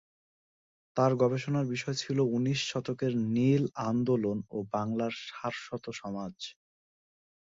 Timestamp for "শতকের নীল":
2.71-3.63